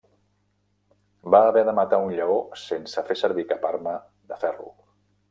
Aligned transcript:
Va 1.35 1.41
haver 1.49 1.61
de 1.67 1.75
matar 1.79 1.99
un 2.05 2.09
lleó 2.19 2.37
sense 2.63 3.05
fer 3.11 3.19
servir 3.21 3.47
cap 3.53 3.69
arma 3.73 3.95
de 4.33 4.39
ferro. 4.47 4.73